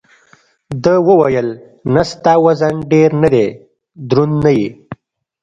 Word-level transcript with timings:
ده 0.83 0.93
وویل: 1.07 1.47
نه، 1.93 2.03
ستا 2.09 2.33
وزن 2.45 2.75
ډېر 2.91 3.09
نه 3.21 3.29
دی، 3.33 3.47
دروند 4.09 4.35
نه 4.43 4.51
یې. 4.57 4.67